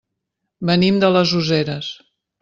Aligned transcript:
Venim 0.69 0.97
de 1.03 1.11
les 1.17 1.33
Useres. 1.43 1.91